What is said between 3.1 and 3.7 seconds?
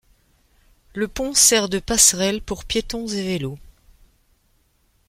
vélos.